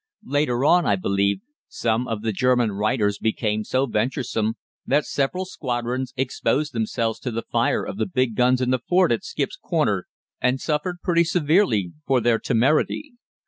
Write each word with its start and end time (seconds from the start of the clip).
"Later 0.25 0.65
on, 0.65 0.83
I 0.87 0.95
believe, 0.95 1.41
some 1.67 2.07
of 2.07 2.23
the 2.23 2.31
German 2.31 2.71
reiters 2.71 3.19
became 3.19 3.63
so 3.63 3.85
venturesome 3.85 4.55
that 4.83 5.05
several 5.05 5.45
squadrons 5.45 6.11
exposed 6.17 6.73
themselves 6.73 7.19
to 7.19 7.29
the 7.29 7.43
fire 7.43 7.83
of 7.85 7.97
the 7.97 8.07
big 8.07 8.35
guns 8.35 8.61
in 8.61 8.71
the 8.71 8.79
fort 8.79 9.11
at 9.11 9.23
Skip's 9.23 9.57
Corner, 9.57 10.07
and 10.41 10.59
suffered 10.59 11.01
pretty 11.03 11.23
severely 11.23 11.91
for 12.07 12.19
their 12.19 12.39
temerity. 12.39 13.13